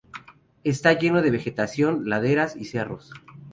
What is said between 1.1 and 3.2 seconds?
de vegetación, laderas y cerros.